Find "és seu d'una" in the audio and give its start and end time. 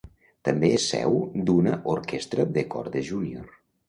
0.77-1.73